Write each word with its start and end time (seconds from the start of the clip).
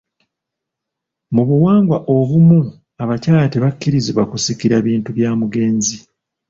Mu 1.33 1.43
buwangwa 1.49 1.97
obumu 2.15 2.59
abakyala 3.03 3.45
tebakkirizibwa 3.53 4.23
kusikira 4.31 4.75
bintu 4.87 5.09
bya 5.17 5.31
mugenzi. 5.39 5.95